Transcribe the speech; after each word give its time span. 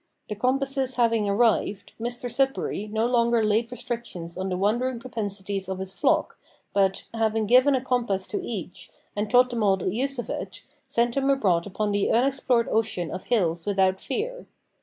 The 0.29 0.33
compasses 0.35 0.95
having 0.95 1.29
arrived, 1.29 1.93
Mr 2.01 2.27
Sudberry 2.27 2.87
no 2.89 3.05
longer 3.05 3.43
laid 3.43 3.69
restrictions 3.71 4.35
on 4.35 4.49
the 4.49 4.57
wandering 4.57 4.99
propensities 4.99 5.69
of 5.69 5.77
his 5.77 5.93
flock 5.93 6.39
but, 6.73 7.03
having 7.13 7.45
given 7.45 7.75
a 7.75 7.83
compass 7.85 8.27
to 8.29 8.43
each, 8.43 8.89
and 9.15 9.29
taught 9.29 9.51
them 9.51 9.61
all 9.61 9.77
the 9.77 9.93
use 9.93 10.17
of 10.17 10.27
it, 10.27 10.63
sent 10.87 11.13
them 11.13 11.29
abroad 11.29 11.67
upon 11.67 11.91
the 11.91 12.09
unexplored 12.09 12.67
ocean 12.69 13.11
of 13.11 13.25
hills 13.25 13.67
without 13.67 13.99
fear. 13.99 14.47